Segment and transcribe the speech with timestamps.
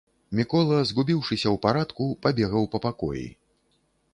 [0.37, 3.25] Мікола, згубіўшыся ў парадку, пабегаў па пакоі.